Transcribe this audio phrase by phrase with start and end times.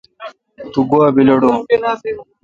[0.71, 1.55] تو گوا بیلڑون۔